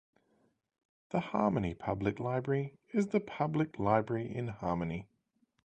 The 1.11 1.19
Harmony 1.19 1.75
Public 1.75 2.19
Library 2.19 2.73
is 2.89 3.09
the 3.09 3.19
public 3.19 3.77
library 3.77 4.35
in 4.35 4.47
Harmony. 4.47 5.07